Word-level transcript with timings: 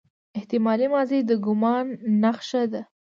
احتمالي 0.37 0.87
ماضي 0.95 1.19
د 1.29 1.31
ګومان 1.45 1.85
نخښه 2.21 2.63
ده. 2.71 2.81